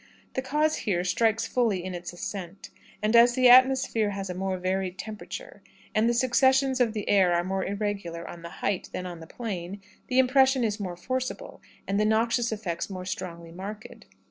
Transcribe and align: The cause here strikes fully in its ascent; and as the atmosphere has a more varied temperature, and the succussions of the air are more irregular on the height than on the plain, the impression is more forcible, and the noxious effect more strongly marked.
The 0.33 0.41
cause 0.41 0.77
here 0.77 1.03
strikes 1.03 1.45
fully 1.45 1.83
in 1.83 1.93
its 1.93 2.11
ascent; 2.11 2.71
and 3.03 3.15
as 3.15 3.35
the 3.35 3.47
atmosphere 3.49 4.09
has 4.09 4.31
a 4.31 4.33
more 4.33 4.57
varied 4.57 4.97
temperature, 4.97 5.61
and 5.93 6.09
the 6.09 6.13
succussions 6.13 6.79
of 6.81 6.93
the 6.93 7.07
air 7.07 7.33
are 7.35 7.43
more 7.43 7.63
irregular 7.63 8.27
on 8.27 8.41
the 8.41 8.49
height 8.65 8.89
than 8.93 9.05
on 9.05 9.19
the 9.19 9.27
plain, 9.27 9.79
the 10.07 10.17
impression 10.17 10.63
is 10.63 10.79
more 10.79 10.97
forcible, 10.97 11.61
and 11.87 11.99
the 11.99 12.05
noxious 12.05 12.51
effect 12.51 12.89
more 12.89 13.05
strongly 13.05 13.51
marked. 13.51 14.05